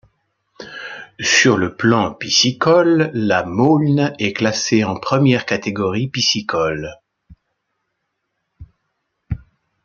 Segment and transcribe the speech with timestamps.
[1.19, 6.95] Sur le plan piscicole, la Maulne est classée en première catégorie piscicole.